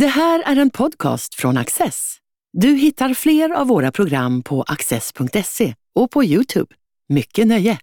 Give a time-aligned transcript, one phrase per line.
[0.00, 2.16] Det här är en podcast från Access.
[2.52, 6.74] Du hittar fler av våra program på access.se och på Youtube.
[7.08, 7.78] Mycket nöje!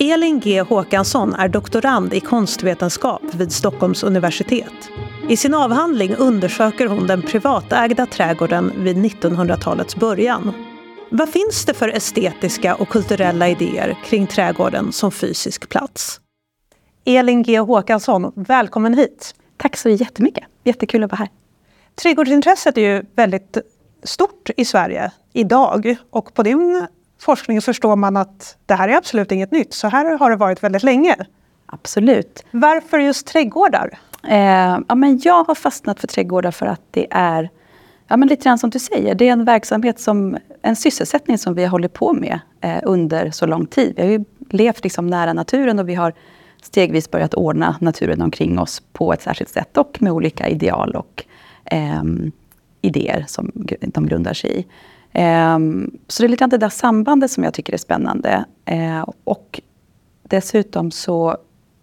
[0.00, 4.90] Elin G Håkansson är doktorand i konstvetenskap vid Stockholms universitet.
[5.28, 10.52] I sin avhandling undersöker hon den privatägda trädgården vid 1900-talets början.
[11.10, 16.20] Vad finns det för estetiska och kulturella idéer kring trädgården som fysisk plats?
[17.04, 19.34] Elin G Håkansson, välkommen hit!
[19.56, 20.44] Tack så jättemycket.
[20.64, 21.39] Jättekul att vara här.
[22.02, 23.58] Trädgårdsintresset är ju väldigt
[24.02, 26.86] stort i Sverige idag och på din
[27.20, 29.74] forskning förstår man att det här är absolut inget nytt.
[29.74, 31.16] Så här har det varit väldigt länge.
[31.66, 32.44] Absolut.
[32.50, 33.98] Varför just trädgårdar?
[34.28, 37.50] Eh, ja, men jag har fastnat för trädgårdar för att det är
[38.08, 41.54] Ja, men lite grann som du säger, det är en verksamhet som, en sysselsättning som
[41.54, 43.92] vi har hållit på med eh, under så lång tid.
[43.96, 46.14] Vi har ju levt liksom nära naturen och vi har
[46.62, 51.24] stegvis börjat ordna naturen omkring oss på ett särskilt sätt och med olika ideal och
[51.70, 52.02] eh,
[52.82, 54.66] idéer som de grundar sig i.
[55.12, 55.58] Eh,
[56.08, 58.44] så det är lite grann det där sambandet som jag tycker är spännande.
[58.64, 59.60] Eh, och
[60.22, 61.36] dessutom så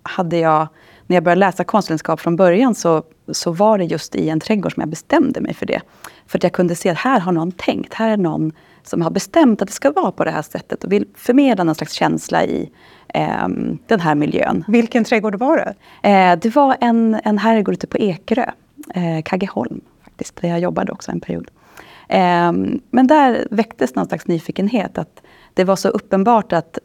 [0.03, 0.67] hade jag,
[1.07, 4.73] när jag började läsa konstvetenskap från början så, så var det just i en trädgård
[4.73, 5.81] som jag bestämde mig för det.
[6.27, 8.51] För att jag kunde se att här har någon tänkt, här är någon
[8.83, 11.75] som har bestämt att det ska vara på det här sättet och vill förmedla någon
[11.75, 12.69] slags känsla i
[13.13, 13.47] eh,
[13.87, 14.63] den här miljön.
[14.67, 15.75] Vilken trädgård var det?
[16.09, 18.51] Eh, det var en, en herrgård ute på Ekerö,
[18.93, 21.51] eh, Kaggeholm, faktiskt, där jag jobbade också en period.
[22.07, 22.51] Eh,
[22.89, 24.97] men där väcktes någon slags nyfikenhet.
[24.97, 25.21] att
[25.53, 26.79] Det var så uppenbart att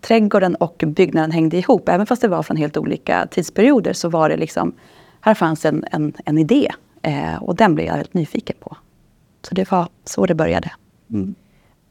[0.00, 1.88] trädgården och byggnaden hängde ihop.
[1.88, 4.74] Även fast det var från helt olika tidsperioder så var det liksom,
[5.20, 6.70] här fanns en, en, en idé.
[7.02, 8.76] Eh, och den blev jag väldigt nyfiken på.
[9.42, 10.70] Så det var så det började.
[11.10, 11.34] Mm.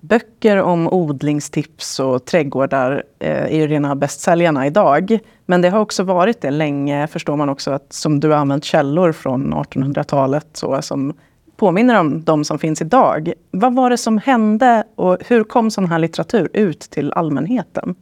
[0.03, 5.19] Böcker om odlingstips och trädgårdar eh, är ju rena bästsäljarna idag.
[5.45, 8.63] Men det har också varit det länge, förstår man också, att som du har använt
[8.63, 11.13] källor från 1800-talet så, som
[11.57, 13.33] påminner om de som finns idag.
[13.51, 17.95] Vad var det som hände och hur kom sån här litteratur ut till allmänheten?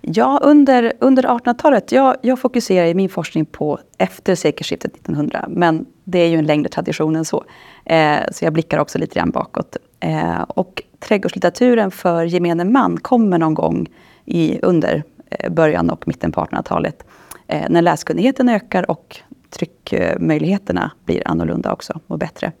[0.00, 5.86] Ja, under, under 1800-talet, jag, jag fokuserar i min forskning på efter sekelskiftet 1900, men
[6.04, 7.44] det är ju en längre tradition än så.
[7.84, 9.76] Eh, så jag blickar också lite grann bakåt.
[10.00, 13.88] Eh, och trädgårdslitteraturen för gemene man kommer någon gång
[14.24, 17.04] i, under eh, början och mitten på 1800-talet.
[17.46, 19.20] Eh, när läskunnigheten ökar och
[19.50, 22.52] tryckmöjligheterna blir annorlunda också och bättre.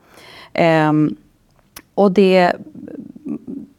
[0.52, 1.16] Ehm,
[1.94, 2.52] och det,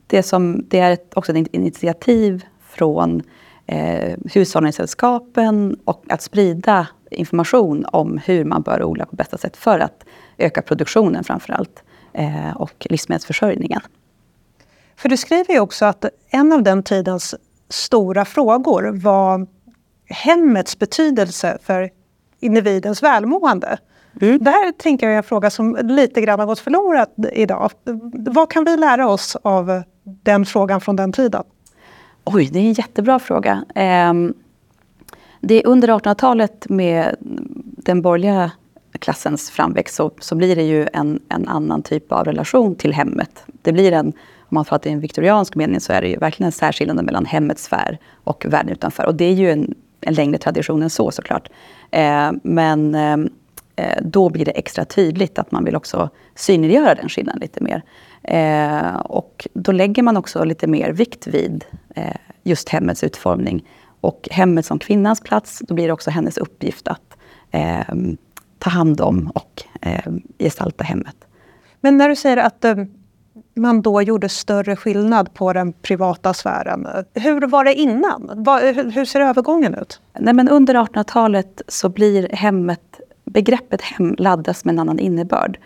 [0.08, 3.22] det, som, det är också ett initiativ från
[3.66, 9.80] eh, hushållningssällskapen och att sprida information om hur man bör odla på bästa sätt för
[9.80, 10.06] att
[10.38, 11.84] öka produktionen framför allt
[12.14, 13.82] eh, och livsmedelsförsörjningen.
[14.98, 17.36] För du skriver ju också att en av den tidens
[17.70, 19.48] stora frågor var
[20.10, 21.90] hemmets betydelse för
[22.40, 23.78] individens välmående.
[24.22, 24.44] Mm.
[24.44, 27.72] Det här tänker jag är en fråga som lite grann har gått förlorad idag.
[28.14, 31.44] Vad kan vi lära oss av den frågan från den tiden?
[32.24, 33.66] Oj, det är en jättebra fråga.
[33.76, 34.34] Ehm,
[35.42, 37.16] det är under 1800-talet med
[37.78, 38.52] den borgerliga
[39.00, 43.46] klassens framväxt så, så blir det ju en, en, annan typ av relation till hemmet.
[43.62, 44.14] Det blir en,
[44.50, 47.26] om man pratar i en viktoriansk mening så är det ju verkligen en särskiljande mellan
[47.26, 49.06] hemmets sfär och världen utanför.
[49.06, 51.50] Och det är ju en, en längre tradition än så såklart.
[51.92, 53.18] Eh, men eh,
[53.76, 57.84] eh, då blir det extra tydligt att man vill också synliggöra den skillnaden lite mer.
[58.24, 63.66] Eh, och då lägger man också lite mer vikt vid eh, just hemmets utformning.
[64.02, 67.18] Och hemmet som kvinnans plats, då blir det också hennes uppgift att
[67.52, 67.96] eh,
[68.60, 71.16] ta hand om och eh, gestalta hemmet.
[71.82, 72.76] Men när du säger att eh,
[73.56, 76.88] man då gjorde större skillnad på den privata sfären.
[77.14, 78.46] Hur var det innan?
[78.94, 80.02] hur ser övergången ut?
[80.20, 85.60] Nej, men under 1800-talet så blir hemmet, begreppet hem laddas med en annan innebörd.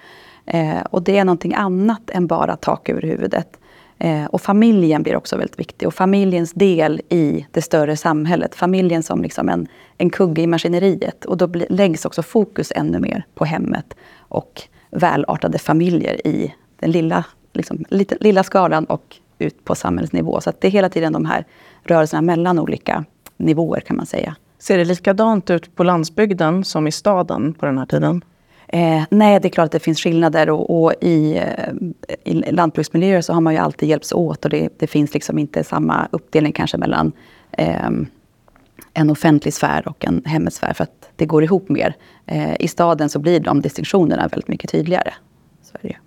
[0.45, 3.59] Eh, och det är någonting annat än bara tak över huvudet.
[3.97, 5.87] Eh, och familjen blir också väldigt viktig.
[5.87, 8.55] Och familjens del i det större samhället.
[8.55, 9.67] Familjen som liksom en,
[9.97, 11.25] en kugge i maskineriet.
[11.25, 14.61] Och då bli, läggs också fokus ännu mer på hemmet och
[14.91, 20.41] välartade familjer i den lilla, liksom, lite, lilla skalan och ut på samhällsnivå.
[20.41, 21.45] Så det är hela tiden de här
[21.83, 23.05] rörelserna mellan olika
[23.37, 24.35] nivåer kan man säga.
[24.59, 28.21] Ser det likadant ut på landsbygden som i staden på den här tiden?
[28.67, 31.73] Eh, nej, det är klart att det finns skillnader och, och i, eh,
[32.23, 35.63] i lantbruksmiljöer så har man ju alltid hjälpts åt och det, det finns liksom inte
[35.63, 37.11] samma uppdelning kanske mellan
[37.51, 37.89] eh,
[38.93, 41.95] en offentlig sfär och en hemmets sfär för att det går ihop mer.
[42.25, 45.13] Eh, I staden så blir de distinktionerna väldigt mycket tydligare.
[45.61, 46.01] Så är det, mm.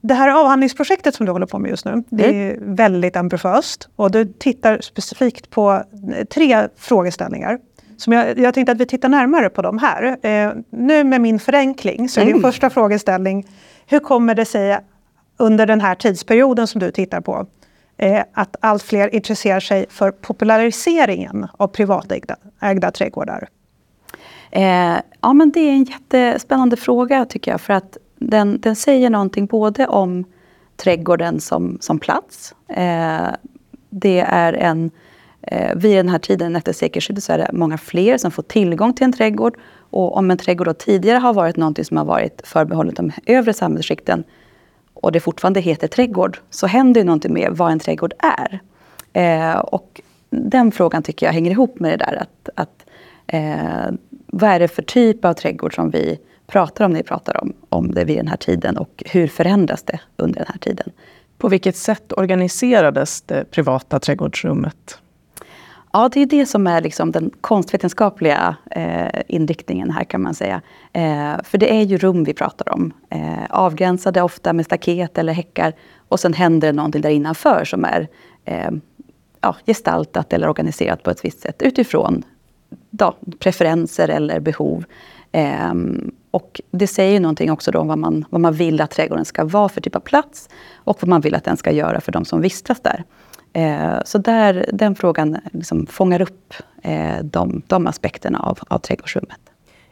[0.00, 2.74] Det här avhandlingsprojektet som du håller på med just nu, det är mm.
[2.74, 5.82] väldigt ambitiöst och du tittar specifikt på
[6.30, 7.58] tre frågeställningar.
[7.96, 10.16] som jag, jag tänkte att vi tittar närmare på dem här.
[10.22, 12.42] Eh, nu med min förenkling så är din mm.
[12.42, 13.46] första frågeställning,
[13.86, 14.78] hur kommer det sig
[15.36, 17.46] under den här tidsperioden som du tittar på,
[17.96, 23.48] eh, att allt fler intresserar sig för populariseringen av privatägda ägda trädgårdar?
[24.50, 29.10] Eh, ja, men det är en jättespännande fråga tycker jag, för att den, den säger
[29.10, 30.24] någonting både om
[30.76, 32.54] trädgården som, som plats.
[32.68, 33.28] Eh,
[33.90, 34.90] det är en,
[35.42, 38.92] eh, vid den här tiden efter sekelskiftet så är det många fler som får tillgång
[38.92, 39.58] till en trädgård.
[39.90, 43.52] Och om en trädgård då tidigare har varit någonting som har varit förbehållet de övre
[43.52, 44.24] samhällsskikten
[44.94, 48.60] och det fortfarande heter trädgård, så händer ju någonting med vad en trädgård är.
[49.12, 50.00] Eh, och
[50.30, 52.86] den frågan tycker jag hänger ihop med det där att, att
[53.26, 53.92] eh,
[54.26, 57.52] vad är det för typ av trädgård som vi pratar om när vi pratar om,
[57.68, 60.90] om det vid den här tiden och hur förändras det under den här tiden.
[61.38, 64.98] På vilket sätt organiserades det privata trädgårdsrummet?
[65.92, 70.62] Ja, det är det som är liksom den konstvetenskapliga eh, inriktningen här kan man säga.
[70.92, 72.92] Eh, för det är ju rum vi pratar om.
[73.10, 75.72] Eh, avgränsade ofta med staket eller häckar.
[76.08, 78.08] Och sen händer det någonting där innanför som är
[78.44, 78.70] eh,
[79.40, 82.24] ja, gestaltat eller organiserat på ett visst sätt utifrån
[82.90, 84.84] då, preferenser eller behov.
[86.30, 89.44] Och det säger ju någonting också om vad man, vad man vill att trädgården ska
[89.44, 92.24] vara för typ av plats och vad man vill att den ska göra för de
[92.24, 93.04] som vistas där.
[93.56, 96.54] Uh, så där, den frågan liksom fångar upp
[96.86, 99.40] uh, de, de aspekterna av, av trädgårdsrummet.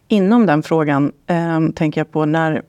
[0.09, 2.63] Inom den frågan um, tänker jag på när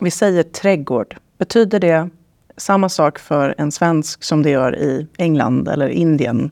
[0.00, 2.10] vi säger trädgård, betyder det
[2.56, 6.50] samma sak för en svensk som det gör i England eller Indien?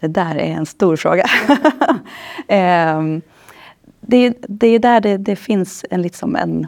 [0.00, 1.24] Det där är en stor fråga.
[2.98, 3.22] um,
[4.00, 6.66] det, det är där det, det finns en, liksom en,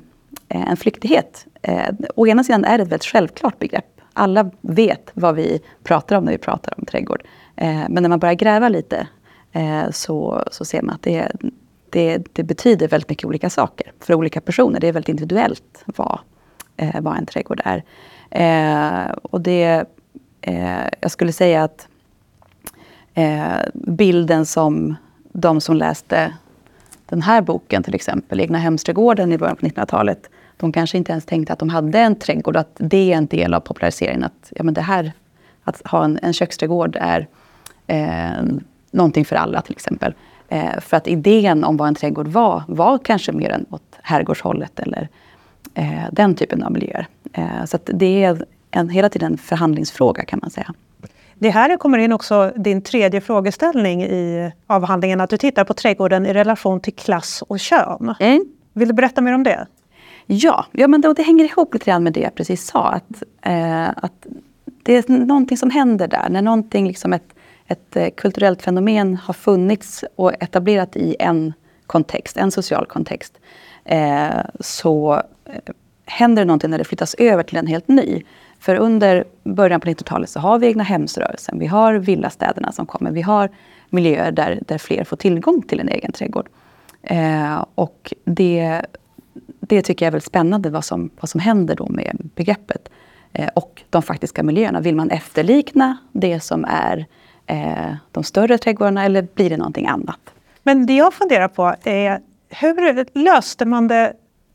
[0.49, 1.47] eh, en flyktighet.
[1.63, 4.01] Eh, å ena sidan är det ett väldigt självklart begrepp.
[4.13, 7.23] Alla vet vad vi pratar om när vi pratar om trädgård.
[7.57, 9.07] Eh, men när man börjar gräva lite
[9.53, 11.33] eh, så, så ser man att det,
[11.91, 14.81] det, det, betyder väldigt mycket olika saker för olika personer.
[14.81, 16.19] Det är väldigt individuellt vad,
[16.77, 17.85] eh, vad en trädgård är.
[18.31, 19.85] Eh, och det,
[20.41, 21.89] eh, jag skulle säga att
[23.15, 24.95] eh, bilden som
[25.33, 26.33] de som läste
[27.13, 31.25] den här boken till exempel, Egna hemsträdgården i början på 1900-talet, de kanske inte ens
[31.25, 34.25] tänkte att de hade en trädgård, att det är en del av populariseringen.
[34.25, 35.13] Att, ja, men det här,
[35.65, 37.29] att ha en, en köksträdgård är
[37.87, 38.45] eh,
[38.91, 40.15] någonting för alla till exempel.
[40.49, 44.81] Eh, för att idén om vad en trädgård var, var kanske mer än åt herrgårdshållet
[44.81, 45.09] eller
[45.75, 47.07] eh, den typen av miljöer.
[47.33, 50.75] Eh, så det är en, hela tiden en förhandlingsfråga kan man säga.
[51.43, 56.27] Det här kommer in också din tredje frågeställning i avhandlingen, att du tittar på trädgården
[56.27, 58.15] i relation till klass och kön.
[58.21, 58.45] Mm.
[58.73, 59.67] Vill du berätta mer om det?
[60.27, 62.89] Ja, ja men det, det hänger ihop lite grann med det jag precis sa.
[62.89, 64.27] Att, eh, att
[64.83, 67.35] det är någonting som händer där, när någonting, liksom ett,
[67.67, 71.53] ett eh, kulturellt fenomen har funnits och etablerat i en
[71.87, 73.39] kontext, en social kontext,
[73.85, 74.29] eh,
[74.61, 75.75] så eh,
[76.07, 78.23] händer det någonting när det flyttas över till en helt ny.
[78.63, 83.11] För under början på 90-talet så har vi egna hemsrörelsen, vi har villastäderna som kommer,
[83.11, 83.51] vi har
[83.91, 86.49] miljöer där, där fler får tillgång till en egen trädgård.
[87.03, 88.83] Eh, och det,
[89.61, 92.89] det tycker jag är väldigt spännande vad som, vad som händer då med begreppet.
[93.33, 94.81] Eh, och de faktiska miljöerna.
[94.81, 97.07] Vill man efterlikna det som är
[97.47, 100.21] eh, de större trädgårdarna eller blir det någonting annat?
[100.63, 104.13] Men det jag funderar på är hur löste man det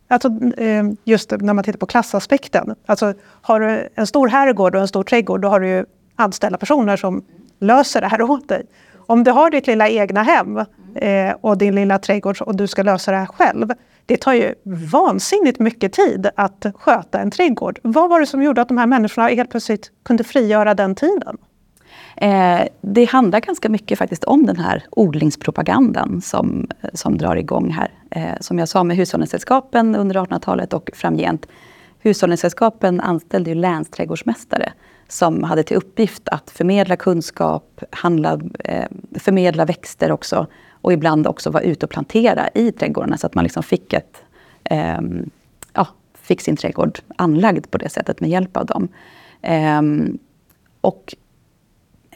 [0.08, 0.28] Alltså,
[0.58, 2.76] eh, just när man tittar på klassaspekten.
[2.86, 5.86] Alltså, har du en stor herrgård och en stor trädgård, då har du ju
[6.16, 7.24] anställda personer som
[7.60, 8.66] löser det här åt dig.
[8.96, 10.58] Om du har ditt lilla egna hem
[10.96, 13.72] eh, och din lilla trädgård och du ska lösa det här själv.
[14.06, 14.54] Det tar ju
[14.92, 17.80] vansinnigt mycket tid att sköta en trädgård.
[17.84, 21.38] Vad var det som gjorde att de här människorna helt plötsligt kunde frigöra den tiden?
[22.22, 27.92] Eh, det handlar ganska mycket faktiskt om den här odlingspropagandan som, som drar igång här.
[28.12, 31.48] Eh, som jag sa med hushållningssällskapen under 1800-talet och framgent.
[32.00, 34.72] Hushållningssällskapen anställde ju länsträdgårdsmästare
[35.08, 38.86] som hade till uppgift att förmedla kunskap, handla, eh,
[39.20, 43.44] förmedla växter också och ibland också vara ute och plantera i trädgårdarna så att man
[43.44, 44.24] liksom fick, ett,
[44.64, 45.02] eh,
[45.74, 48.88] ja, fick sin trädgård anlagd på det sättet med hjälp av dem.
[49.42, 49.82] Eh,
[50.82, 51.16] och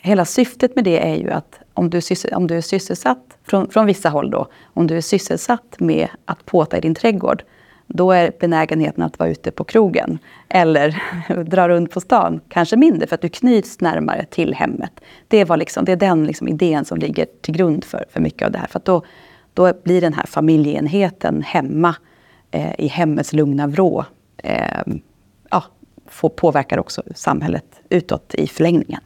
[0.02, 3.86] hela syftet med det är ju att om du, om du är sysselsatt, från, från
[3.86, 7.44] vissa håll då, om du är sysselsatt med att påta i din trädgård,
[7.88, 11.04] då är benägenheten att vara ute på krogen eller
[11.44, 14.92] dra runt på stan kanske mindre för att du knyts närmare till hemmet.
[15.28, 18.46] Det, var liksom, det är den liksom idén som ligger till grund för, för mycket
[18.46, 18.68] av det här.
[18.68, 19.04] För då,
[19.54, 21.96] då blir den här familjeenheten hemma
[22.52, 24.06] eh, i hemmets lugna vrå.
[24.38, 24.84] Eh,
[25.50, 25.64] ja,
[26.06, 29.02] får, påverkar också samhället utåt i förlängningen.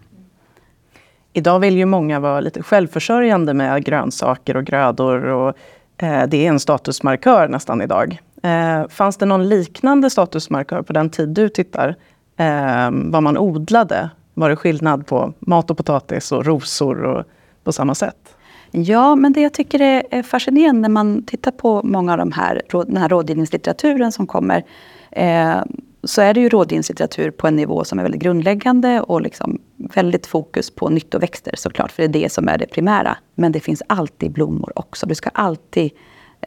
[1.37, 5.25] Idag vill ju många vara lite självförsörjande med grönsaker och grödor.
[5.25, 5.57] Och,
[5.97, 8.21] eh, det är en statusmarkör nästan idag.
[8.43, 11.95] Eh, fanns det någon liknande statusmarkör på den tid du tittar?
[12.37, 14.09] Eh, vad man odlade?
[14.33, 17.23] Var det skillnad på mat och potatis och rosor och,
[17.63, 18.35] på samma sätt?
[18.71, 19.79] Ja, men det jag tycker
[20.11, 24.63] är fascinerande när man tittar på många av de här, den här rådgivningslitteraturen som kommer.
[25.11, 25.57] Eh,
[26.05, 30.25] så är det ju rådgivningslitteratur på en nivå som är väldigt grundläggande och liksom väldigt
[30.25, 33.17] fokus på nyttoväxter såklart, för det är det som är det primära.
[33.35, 35.05] Men det finns alltid blommor också.
[35.05, 35.91] Du ska alltid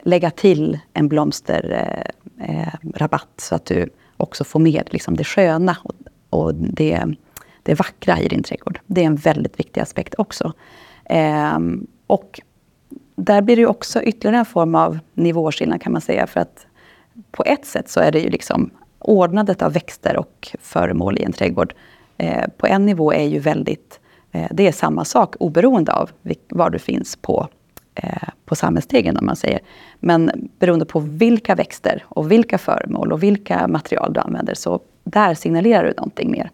[0.02, 2.12] lägga till en blomsterrabatt
[3.02, 5.94] eh, eh så att du också får med liksom det sköna och,
[6.30, 7.04] och det,
[7.62, 8.80] det vackra i din trädgård.
[8.86, 10.52] Det är en väldigt viktig aspekt också.
[11.04, 11.58] Eh,
[12.06, 12.40] och
[13.16, 16.26] där blir det också ytterligare en form av nivåskillnad kan man säga.
[16.26, 16.66] För att
[17.30, 21.32] på ett sätt så är det ju liksom ordnandet av växter och föremål i en
[21.32, 21.74] trädgård
[22.16, 24.00] eh, på en nivå är ju väldigt...
[24.32, 26.10] Eh, det är samma sak oberoende av
[26.48, 27.48] var du finns på,
[27.94, 29.60] eh, på samhällsstegen om man säger.
[30.00, 35.34] Men beroende på vilka växter och vilka föremål och vilka material du använder så där
[35.34, 36.50] signalerar du någonting mer.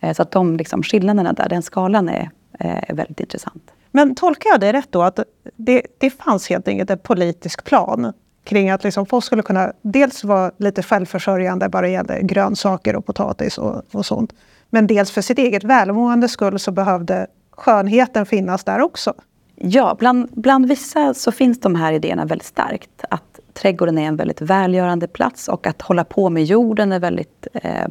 [0.00, 3.70] Eh, så att de liksom, skillnaderna där, den skalan är, eh, är väldigt intressant.
[3.90, 5.20] Men tolkar jag det rätt då att
[5.56, 8.12] det, det fanns helt enkelt en politisk plan
[8.46, 13.58] kring att liksom folk skulle kunna dels vara lite självförsörjande bara gällde grönsaker och potatis
[13.58, 14.32] och, och sånt.
[14.70, 19.14] Men dels för sitt eget välmående skull så behövde skönheten finnas där också.
[19.54, 23.04] Ja, bland, bland vissa så finns de här idéerna väldigt starkt.
[23.10, 27.46] Att trädgården är en väldigt välgörande plats och att hålla på med jorden är väldigt
[27.54, 27.88] eh,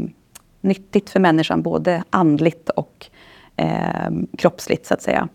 [0.62, 3.06] nyttigt för människan, både andligt och
[3.56, 5.28] eh, kroppsligt så att säga.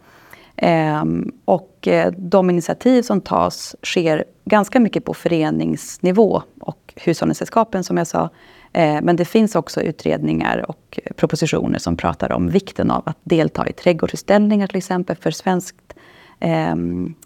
[0.63, 7.97] Ehm, och eh, de initiativ som tas sker ganska mycket på föreningsnivå och hushållningssällskapen som
[7.97, 8.31] jag sa.
[8.73, 13.69] Ehm, men det finns också utredningar och propositioner som pratar om vikten av att delta
[13.69, 15.95] i trädgårdsutställningar till exempel för svenskt,
[16.41, 16.77] eh,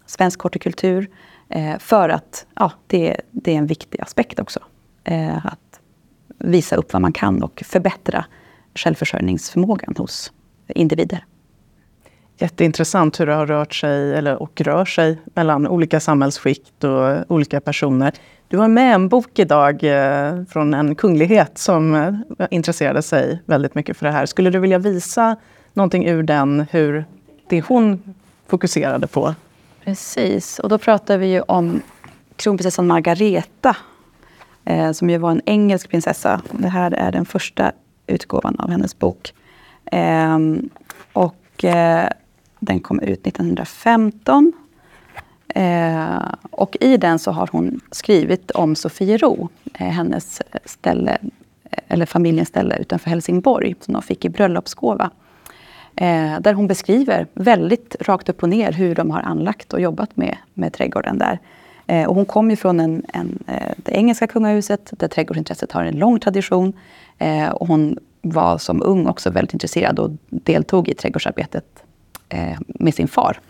[0.07, 1.11] svensk hortikultur.
[1.49, 4.61] Eh, för att ja, det, det, är en viktig aspekt också.
[5.05, 5.81] Eh, att
[6.39, 8.25] visa upp vad man kan och förbättra
[8.75, 10.33] självförsörjningsförmågan hos
[10.69, 11.25] individer.
[12.39, 17.61] Jätteintressant hur det har rört sig, eller, och rör sig, mellan olika samhällsskikt och olika
[17.61, 18.13] personer.
[18.49, 23.75] Du har med en bok idag eh, från en kunglighet som eh, intresserade sig väldigt
[23.75, 24.27] mycket för det här.
[24.27, 25.37] Skulle du vilja visa
[25.73, 27.05] någonting ur den, hur
[27.49, 28.15] det hon
[28.47, 29.35] fokuserade på?
[29.85, 31.83] Precis, och då pratar vi ju om
[32.37, 33.77] kronprinsessan Margareta
[34.65, 36.41] eh, som ju var en engelsk prinsessa.
[36.51, 37.73] Det här är den första
[38.07, 39.35] utgåvan av hennes bok.
[39.93, 40.39] Eh,
[41.13, 42.09] och eh,
[42.65, 44.53] den kom ut 1915.
[45.49, 51.19] Eh, och i den så har hon skrivit om Sofiero, eh, hennes ställe,
[51.71, 55.11] eh, eller familjens ställe utanför Helsingborg, som de fick i bröllopsgåva.
[55.97, 60.17] Eh, där hon beskriver väldigt rakt upp och ner hur de har anlagt och jobbat
[60.17, 61.39] med, med trädgården där.
[61.87, 65.85] Eh, och hon kom ju från en, en, eh, det engelska kungahuset där trädgårdsintresset har
[65.85, 66.73] en lång tradition.
[67.19, 71.84] Eh, och hon var som ung också väldigt intresserad och deltog i trädgårdsarbetet
[72.29, 73.41] eh, med sin far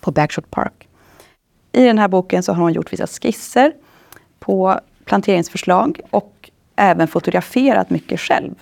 [0.00, 0.88] på Bagshot Park.
[1.72, 3.72] I den här boken så har hon gjort vissa skisser
[4.38, 8.54] på planteringsförslag och även fotograferat mycket själv.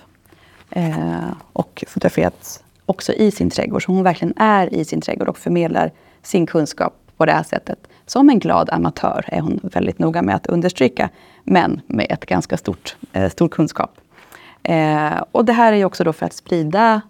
[0.69, 3.83] Eh, och fotograferat också i sin trädgård.
[3.83, 7.79] Så hon verkligen är i sin trädgård och förmedlar sin kunskap på det här sättet.
[8.05, 11.09] Som en glad amatör är hon väldigt noga med att understryka,
[11.43, 13.97] men med ett ganska stort, eh, stor kunskap.
[14.63, 17.01] Eh, och det här är ju också då för att sprida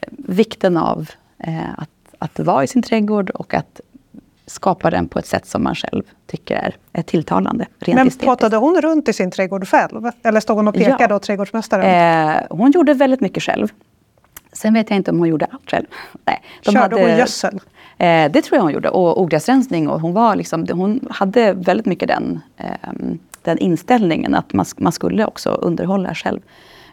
[0.00, 1.10] eh, vikten av
[1.76, 3.80] att, att vara i sin trädgård och att
[4.46, 7.66] skapa den på ett sätt som man själv tycker är, tilltalande.
[7.78, 10.10] Rent Men pratade hon runt i sin trädgård själv?
[10.22, 11.16] Eller stod hon och pekade ja.
[11.16, 12.36] åt trädgårdsmästaren?
[12.36, 13.68] Eh, hon gjorde väldigt mycket själv.
[14.52, 15.86] Sen vet jag inte om hon gjorde allt själv.
[16.24, 17.60] Nej, de Körde hade, hon gödsel?
[17.98, 18.88] Eh, det tror jag hon gjorde.
[18.88, 19.88] Och ogräsrensning.
[19.88, 22.92] Och hon, var liksom, hon hade väldigt mycket den, eh,
[23.42, 26.40] den inställningen att man, man skulle också underhålla själv.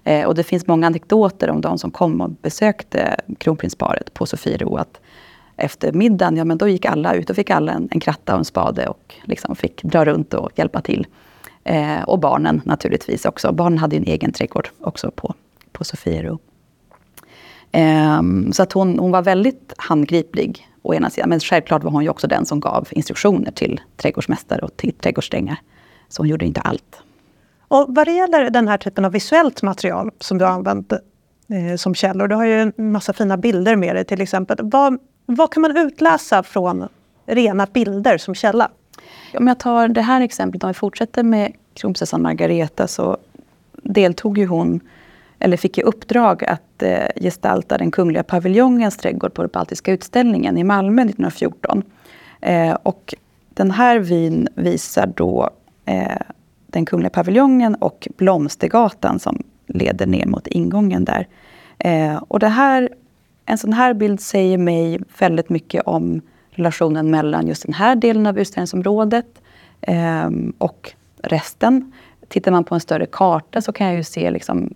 [0.04, 4.76] Eh, och det finns många anekdoter om de som kom och besökte kronprinsparet på Sofiero.
[4.76, 5.02] Att
[5.58, 7.30] efter middagen, ja men då gick alla ut.
[7.30, 10.50] och fick alla en, en kratta och en spade och liksom fick dra runt och
[10.56, 11.08] hjälpa till.
[11.64, 13.52] Eh, och barnen naturligtvis också.
[13.52, 15.34] Barnen hade en egen trädgård också på,
[15.72, 16.40] på Sofiero.
[17.72, 21.30] Eh, så att hon, hon var väldigt handgriplig å ena sidan.
[21.30, 25.58] Men självklart var hon ju också den som gav instruktioner till trädgårdsmästare och till trädgårdsdrängar.
[26.10, 27.04] Så hon gjorde inte allt.
[27.74, 31.76] Och vad det gäller den här typen av visuellt material som du har använt eh,
[31.78, 34.58] som källor, du har ju en massa fina bilder med dig till exempel.
[34.62, 36.88] Vad, vad kan man utläsa från
[37.26, 38.70] rena bilder som källa?
[39.38, 43.18] Om jag tar det här exemplet, om vi fortsätter med kronprinsessan Margareta så
[43.74, 44.80] deltog ju hon
[45.40, 50.58] eller fick i uppdrag att eh, gestalta den kungliga paviljongens trädgård på den Baltiska utställningen
[50.58, 51.84] i Malmö 1914.
[52.42, 53.14] Eh, och
[53.50, 55.50] den här vyn visar då
[55.86, 56.18] eh,
[56.74, 61.28] den kungliga paviljongen och Blomstergatan som leder ner mot ingången där.
[61.78, 62.90] Eh, och det här,
[63.46, 68.28] en sån här bild säger mig väldigt mycket om relationen mellan just den här delen
[68.28, 69.42] av utställningsområdet
[69.82, 71.92] eh, och resten.
[72.28, 74.74] Tittar man på en större karta så kan jag ju se liksom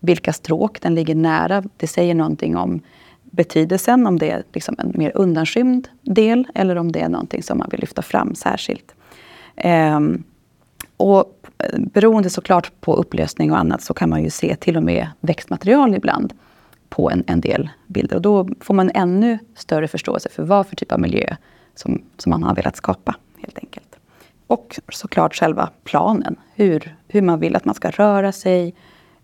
[0.00, 1.64] vilka stråk den ligger nära.
[1.76, 2.80] Det säger någonting om
[3.22, 7.58] betydelsen, om det är liksom en mer undanskymd del eller om det är någonting som
[7.58, 8.94] man vill lyfta fram särskilt.
[9.64, 10.24] Um,
[10.96, 14.82] och eh, beroende såklart på upplösning och annat så kan man ju se till och
[14.82, 16.32] med växtmaterial ibland
[16.88, 18.16] på en, en del bilder.
[18.16, 21.36] Och då får man ännu större förståelse för vad för typ av miljö
[21.74, 23.96] som, som man har velat skapa helt enkelt.
[24.46, 28.74] Och såklart själva planen, hur, hur man vill att man ska röra sig,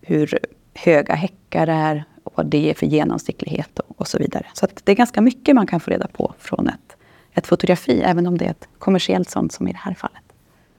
[0.01, 0.39] hur
[0.75, 4.47] höga häckar är, och vad det är för genomsiktlighet och, och så vidare.
[4.55, 6.97] Så det är ganska mycket man kan få reda på från ett,
[7.33, 10.22] ett fotografi, även om det är ett kommersiellt sånt som i det här fallet.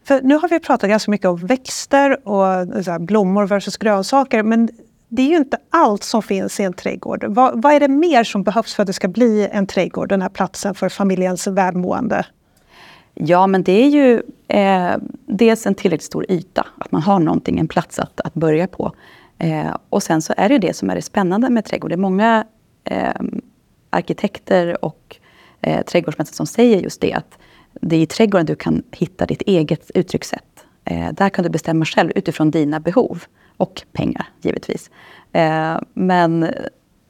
[0.04, 4.70] För nu har vi pratat ganska mycket om växter och här, blommor versus grönsaker, men
[5.08, 7.24] det är ju inte allt som finns i en trädgård.
[7.28, 10.22] Vad, vad, är det mer som behövs för att det ska bli en trädgård, den
[10.22, 12.26] här platsen för familjens välmående?
[13.14, 14.96] Ja, men det är ju eh,
[15.26, 18.94] dels en tillräckligt stor yta, att man har någonting, en plats att, att börja på.
[19.38, 21.92] Eh, och sen så är det det som är det spännande med trädgård.
[21.92, 22.46] Det är många
[22.84, 23.22] eh,
[23.90, 25.16] arkitekter och
[25.62, 27.38] eh, trädgårdsmästare som säger just det att
[27.82, 30.66] det är i trädgården du kan hitta ditt eget uttryckssätt.
[30.86, 33.24] Eh, där kan du bestämma själv utifrån dina behov
[33.58, 34.92] och pengar givetvis.
[35.32, 36.50] Eh, men,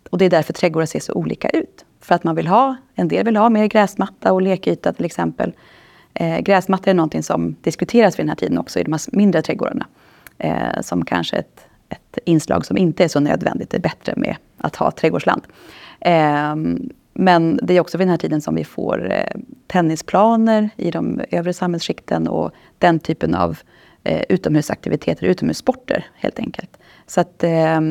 [0.09, 1.85] och det är därför trädgårdar ser så olika ut.
[1.99, 5.53] För att man vill ha, en del vill ha mer gräsmatta och lekyta till exempel.
[6.13, 9.41] Eh, gräsmatta är någonting som diskuteras vid den här tiden också i de här mindre
[9.41, 9.85] trädgårdarna.
[10.37, 13.69] Eh, som kanske ett ett inslag som inte är så nödvändigt.
[13.69, 15.41] Det är bättre med att ha trädgårdsland.
[15.99, 16.55] Eh,
[17.13, 21.21] men det är också vid den här tiden som vi får eh, tennisplaner i de
[21.31, 23.57] övre samhällsskikten och den typen av
[24.03, 26.77] eh, utomhusaktiviteter, utomhussporter helt enkelt.
[27.07, 27.81] Så att eh,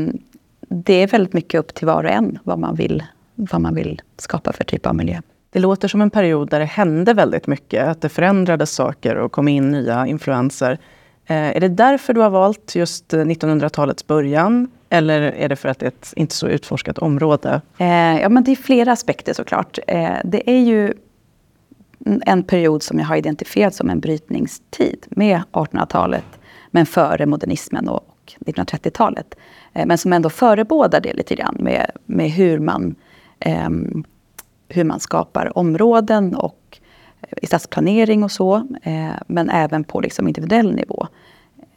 [0.68, 3.02] det är väldigt mycket upp till var och en vad man vill,
[3.34, 5.20] vad man vill skapa för typ av miljö.
[5.50, 9.32] Det låter som en period där det hände väldigt mycket, att det förändrades saker och
[9.32, 10.78] kom in nya influenser.
[11.26, 14.70] Eh, är det därför du har valt just eh, 1900-talets början?
[14.92, 17.60] Eller är det för att det är ett inte så utforskat område?
[17.78, 19.78] Eh, ja, men det är flera aspekter såklart.
[19.86, 20.94] Eh, det är ju
[22.26, 26.24] en period som jag har identifierat som en brytningstid med 1800-talet,
[26.70, 29.34] men före modernismen och 1930-talet.
[29.72, 32.94] Eh, men som ändå förebådar det lite grann med, med hur, man,
[33.40, 33.70] eh,
[34.68, 36.78] hur man skapar områden och
[37.20, 41.06] eh, i stadsplanering och så, eh, men även på liksom individuell nivå.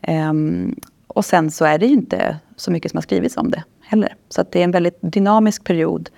[0.02, 0.34] Eh,
[1.08, 4.16] och sen så är det ju inte så mycket som har skrivits om det heller.
[4.30, 6.10] Så det är en väldigt dynamisk period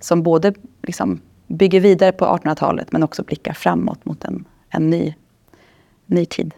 [0.00, 5.14] som både liksom bygger vidare på 1800-talet men också blickar framåt mot en, en ny,
[6.06, 6.54] ny tid.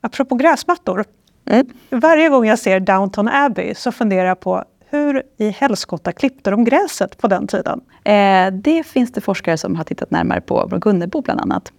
[0.00, 1.04] Apropå gräsmattor.
[1.44, 1.66] Mm.
[1.90, 6.64] Varje gång jag ser Downton Abbey så funderar jag på hur i helskotta klippte de
[6.64, 7.80] gräset på den tiden?
[8.04, 11.72] Eh, det finns det forskare som har tittat närmare på, på Gunnebo bland annat.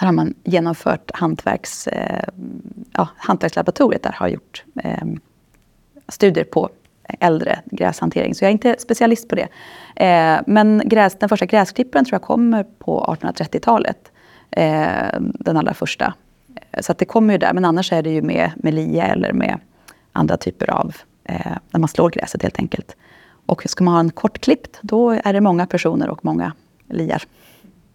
[0.00, 2.28] Där har man genomfört hantverks, eh,
[2.92, 5.04] ja, hantverkslaboratoriet där har gjort eh,
[6.08, 6.70] studier på
[7.20, 8.34] äldre gräshantering.
[8.34, 9.48] Så jag är inte specialist på det.
[9.96, 14.12] Eh, men gräs, den första gräsklipparen tror jag kommer på 1830-talet.
[14.50, 16.14] Eh, den allra första.
[16.80, 17.52] Så att det kommer ju där.
[17.52, 19.58] Men annars är det ju med, med lia eller med
[20.12, 22.96] andra typer av eh, när man slår gräset helt enkelt.
[23.46, 26.52] Och ska man ha en kortklippt, då är det många personer och många
[26.88, 27.22] liar.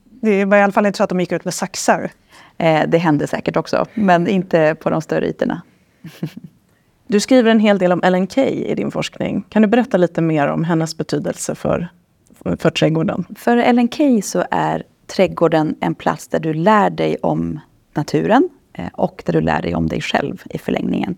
[0.04, 2.12] Det var i alla fall inte så att de gick ut med saxar?
[2.58, 5.62] Eh, det hände säkert också, men inte på de större ytorna.
[7.12, 9.42] Du skriver en hel del om Ellen Key i din forskning.
[9.50, 11.90] Kan du berätta lite mer om hennes betydelse för,
[12.58, 13.26] för trädgården?
[13.36, 17.60] För Ellen Key så är trädgården en plats där du lär dig om
[17.94, 21.16] naturen eh, och där du lär dig om dig själv i förlängningen.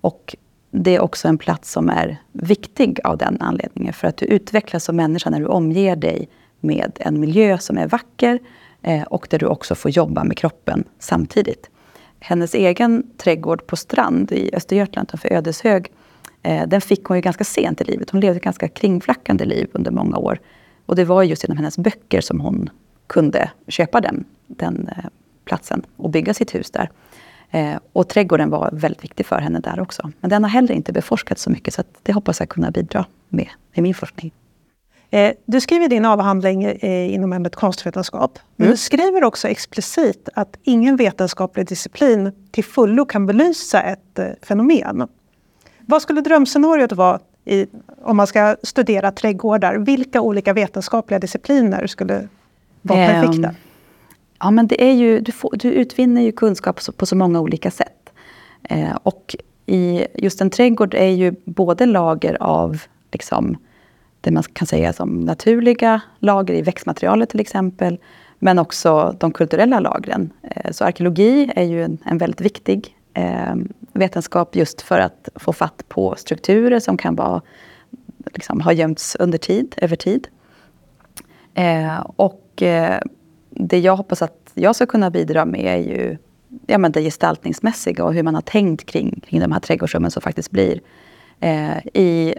[0.00, 0.36] Och
[0.70, 3.92] det är också en plats som är viktig av den anledningen.
[3.92, 6.28] För att du utvecklas som människa när du omger dig
[6.60, 8.38] med en miljö som är vacker
[8.82, 11.70] eh, och där du också får jobba med kroppen samtidigt.
[12.20, 15.92] Hennes egen trädgård på Strand i Östergötland utanför Ödeshög,
[16.42, 18.10] eh, den fick hon ju ganska sent i livet.
[18.10, 20.38] Hon levde ett ganska kringflackande liv under många år.
[20.86, 22.70] Och det var just genom hennes böcker som hon
[23.06, 25.04] kunde köpa den, den eh,
[25.44, 26.90] platsen och bygga sitt hus där.
[27.50, 30.12] Eh, och trädgården var väldigt viktig för henne där också.
[30.20, 33.48] Men den har heller inte beforskats så mycket, så det hoppas jag kunna bidra med
[33.72, 34.32] i min forskning.
[35.10, 38.38] Eh, du skriver din avhandling eh, inom ämnet konstvetenskap.
[38.56, 38.72] Men mm.
[38.72, 45.08] du skriver också explicit att ingen vetenskaplig disciplin till fullo kan belysa ett fenomen.
[45.80, 47.66] Vad skulle drömscenariot vara i,
[48.02, 49.74] om man ska studera trädgårdar?
[49.74, 52.28] Vilka olika vetenskapliga discipliner skulle
[52.82, 53.54] vara um, perfekta?
[54.38, 57.70] Ja, men det är ju, du, får, du utvinner ju kunskap på så många olika
[57.70, 58.10] sätt.
[58.62, 63.56] Eh, och i just en trädgård är ju både lager av liksom,
[64.20, 67.98] det man kan säga som naturliga lager i växtmaterialet till exempel,
[68.38, 70.30] men också de kulturella lagren.
[70.42, 73.54] Eh, så arkeologi är ju en, en väldigt viktig eh,
[73.92, 77.42] vetenskap just för att få fatt på strukturer som kan vara,
[78.34, 80.28] liksom, ha gömts under tid, över tid.
[81.54, 83.00] Eh, och eh,
[83.50, 86.16] det jag hoppas att jag ska kunna bidra med är ju
[86.66, 90.22] ja, men det gestaltningsmässiga och hur man har tänkt kring, kring de här trädgårdsrummen som
[90.22, 90.80] faktiskt blir.
[91.40, 92.34] Eh, I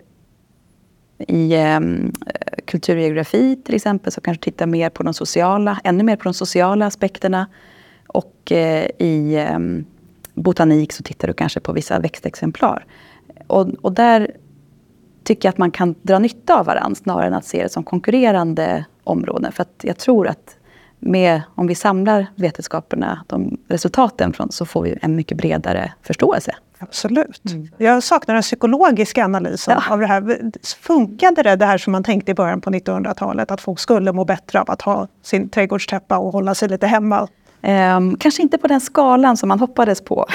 [1.28, 1.80] i eh,
[2.66, 6.86] kulturgeografi till exempel så kanske titta mer på de sociala, ännu mer på de sociala
[6.86, 7.48] aspekterna.
[8.08, 9.60] Och eh, i eh,
[10.34, 12.86] botanik så tittar du kanske på vissa växtexemplar.
[13.48, 14.32] Och, och där
[15.24, 17.84] tycker jag att man kan dra nytta av varandra snarare än att se det som
[17.84, 19.52] konkurrerande områden.
[19.52, 20.59] För att jag tror att
[21.00, 26.56] med, om vi samlar vetenskaperna, de resultaten från, så får vi en mycket bredare förståelse.
[26.80, 27.52] Absolut.
[27.52, 27.68] Mm.
[27.78, 29.94] Jag saknar den psykologiska analysen ja.
[29.94, 30.52] av det här.
[30.82, 34.26] Funkade det, det här som man tänkte i början på 1900-talet, att folk skulle må
[34.26, 37.28] bättre av att ha sin trädgårdstäppa och hålla sig lite hemma?
[37.62, 40.26] Um, kanske inte på den skalan som man hoppades på.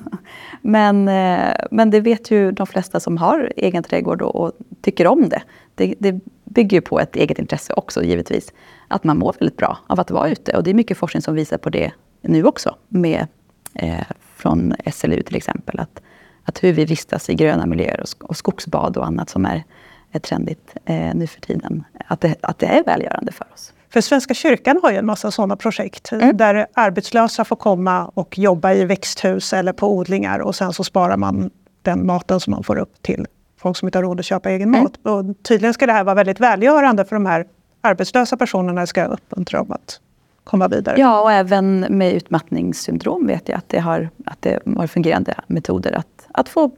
[0.62, 5.06] men, uh, men det vet ju de flesta som har egen trädgård och, och tycker
[5.06, 5.42] om det.
[5.74, 5.94] det.
[5.98, 6.20] det.
[6.44, 8.52] bygger ju på ett eget intresse också givetvis.
[8.92, 10.56] Att man mår väldigt bra av att vara ute.
[10.56, 12.76] Och det är mycket forskning som visar på det nu också.
[12.88, 13.26] Med
[13.74, 15.80] eh, från SLU till exempel.
[15.80, 16.02] Att,
[16.44, 19.64] att hur vi vistas i gröna miljöer och, och skogsbad och annat som är,
[20.12, 21.84] är trendigt eh, nu för tiden.
[22.06, 23.72] Att det, att det är välgörande för oss.
[23.92, 26.36] För Svenska kyrkan har ju en massa sådana projekt mm.
[26.36, 31.16] där arbetslösa får komma och jobba i växthus eller på odlingar och sen så sparar
[31.16, 31.50] man
[31.82, 33.26] den maten som man får upp till
[33.56, 34.82] folk som inte har råd att köpa egen mm.
[34.82, 35.06] mat.
[35.06, 37.46] Och tydligen ska det här vara väldigt välgörande för de här
[37.82, 40.00] arbetslösa personerna ska uppmuntra dem att
[40.44, 41.00] komma vidare.
[41.00, 45.92] Ja, och även med utmattningssyndrom vet jag att det har, att det har fungerande metoder
[45.92, 46.70] att, att få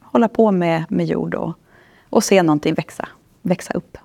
[0.00, 1.52] hålla på med, med jord och,
[2.10, 3.08] och se någonting växa,
[3.42, 3.98] växa upp.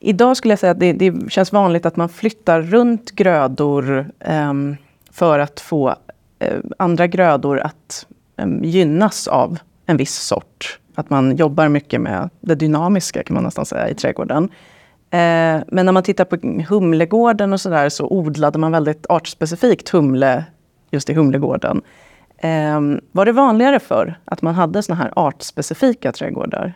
[0.00, 4.76] Idag skulle jag säga att det, det känns vanligt att man flyttar runt grödor um,
[5.10, 10.78] för att få uh, andra grödor att um, gynnas av en viss sort.
[10.94, 14.48] Att man jobbar mycket med det dynamiska kan man nästan säga i trädgården.
[15.10, 16.36] Eh, men när man tittar på
[16.68, 20.44] Humlegården och sådär så odlade man väldigt artspecifikt humle
[20.90, 21.82] just i Humlegården.
[22.38, 22.80] Eh,
[23.12, 26.74] var det vanligare för att man hade såna här artspecifika trädgårdar?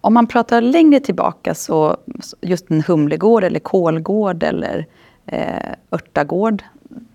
[0.00, 1.96] Om man pratar längre tillbaka så
[2.40, 4.86] just en humlegård eller kolgård eller
[5.26, 6.62] eh, örtagård.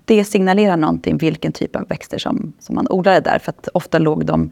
[0.06, 3.39] Det signalerar någonting vilken typ av växter som, som man odlade där.
[3.39, 4.52] För att ofta låg de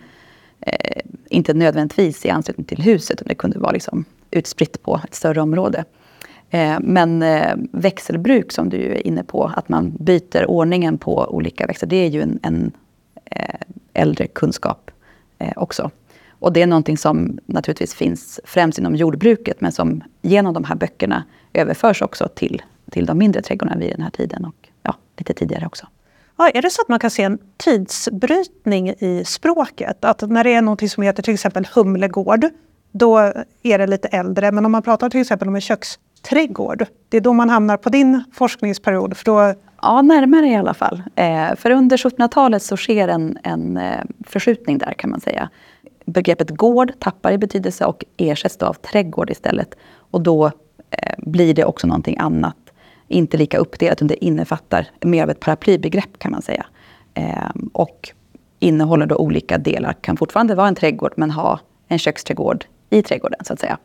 [0.62, 3.22] eh, inte nödvändigtvis i anslutning till huset.
[3.22, 5.86] Utan det kunde vara liksom utspritt på ett större område.
[6.50, 11.68] Eh, men eh, växelbruk som du är inne på, att man byter ordningen på olika
[11.68, 12.72] växter, det är ju en, en
[13.26, 13.60] eh,
[13.94, 14.92] äldre kunskap
[15.56, 15.92] också.
[16.40, 20.76] Och det är någonting som naturligtvis finns främst inom jordbruket, men som genom de här
[20.76, 22.62] böckerna överförs också till,
[22.92, 25.88] till de mindre trädgårdarna vid den här tiden och ja, lite tidigare också.
[26.38, 30.06] Ja, är det så att man kan se en tidsbrytning i språket?
[30.06, 32.46] Att när det är något som heter till exempel Humlegård,
[32.98, 33.18] då
[33.64, 34.52] är det lite äldre.
[34.52, 37.90] Men om man pratar till exempel om en köksträdgård, det är då man hamnar på
[37.90, 39.18] din forskningsperiod.
[39.18, 39.54] För då...
[39.82, 41.04] Ja, närmare i alla fall.
[41.16, 45.50] Eh, för under 1700-talet så sker en, en eh, förskjutning där kan man säga.
[46.06, 49.76] Begreppet gård tappar i betydelse och ersätts av trädgård istället.
[50.12, 50.46] Och då
[50.92, 52.58] eh, blir det också någonting annat.
[53.08, 56.66] Inte lika uppdelat, utan det innefattar mer av ett paraplybegrepp kan man säga.
[57.14, 58.10] Eh, och
[58.60, 59.94] innehåller då olika delar.
[59.94, 63.78] Kan fortfarande vara en trädgård men ha en köksträdgård i trädgården så att säga.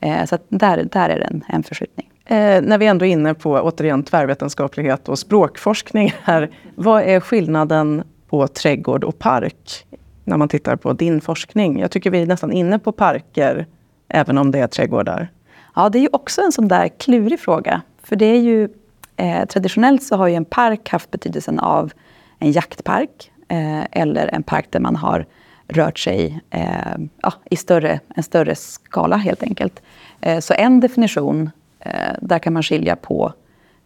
[0.00, 2.10] Eh, så där, där är det en, en förskjutning.
[2.24, 6.50] Eh, när vi ändå är inne på återigen tvärvetenskaplighet och språkforskning här.
[6.74, 9.86] Vad är skillnaden på trädgård och park
[10.24, 11.80] när man tittar på din forskning?
[11.80, 13.66] Jag tycker vi är nästan inne på parker,
[14.08, 15.28] även om det är trädgårdar.
[15.74, 17.82] Ja, det är ju också en sån där klurig fråga.
[18.02, 18.68] För det är ju,
[19.16, 21.92] eh, traditionellt så har ju en park haft betydelsen av
[22.38, 25.26] en jaktpark eh, eller en park där man har
[25.68, 29.82] rört sig eh, ja, i större, en större skala helt enkelt.
[30.20, 31.50] Eh, så en definition,
[31.80, 33.32] eh, där kan man skilja på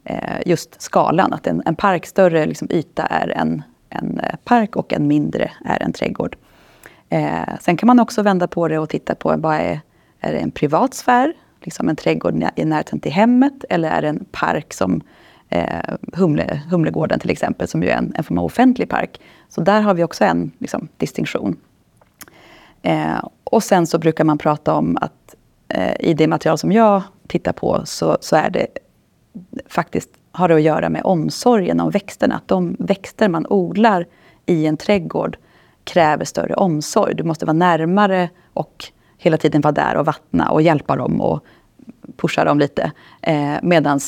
[0.04, 1.32] eh, just skalan.
[1.32, 5.50] Att en, en park större liksom, yta är en, en eh, park och en mindre
[5.64, 6.36] är en trädgård.
[7.08, 9.80] Eh, sen kan man också vända på det och titta på vad är,
[10.20, 14.08] är det en privat sfär, liksom en trädgård i närheten till hemmet, eller är det
[14.08, 15.02] en park som
[15.48, 19.20] eh, Humle, Humlegården till exempel, som ju är en, en form av offentlig park.
[19.48, 21.56] Så där har vi också en liksom, distinktion.
[22.82, 25.34] Eh, och sen så brukar man prata om att
[25.68, 28.66] eh, i det material som jag tittar på så, så är det
[29.68, 32.34] faktiskt har det att göra med omsorgen om växterna.
[32.34, 34.06] Att de växter man odlar
[34.46, 35.36] i en trädgård
[35.84, 37.14] kräver större omsorg.
[37.14, 38.84] Du måste vara närmare och
[39.18, 41.44] hela tiden vara där och vattna och hjälpa dem och
[42.16, 42.92] pusha dem lite.
[43.22, 44.00] Eh, Medan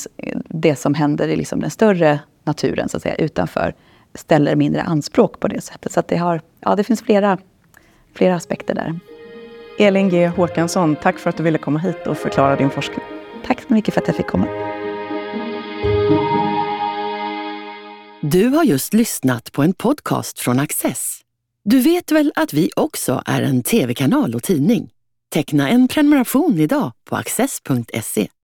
[0.47, 3.73] det som händer i liksom den större naturen så att säga, utanför
[4.13, 5.91] ställer mindre anspråk på det sättet.
[5.91, 7.37] Så det, har, ja, det finns flera,
[8.13, 8.99] flera aspekter där.
[9.79, 13.05] Elin G Håkansson, tack för att du ville komma hit och förklara din forskning.
[13.45, 14.47] Tack så mycket för att jag fick komma.
[18.21, 21.19] Du har just lyssnat på en podcast från Access.
[21.63, 24.89] Du vet väl att vi också är en tv-kanal och tidning?
[25.29, 28.27] Teckna en prenumeration idag på access.se.